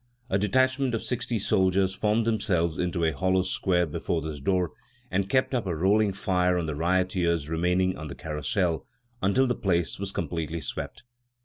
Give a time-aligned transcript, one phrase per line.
[0.31, 4.71] A detachment of sixty soldiers formed themselves into a hollow square before this door
[5.11, 8.87] and kept up a rolling fire on the rioters remaining on the Carrousel
[9.21, 11.03] until the place was completely swept.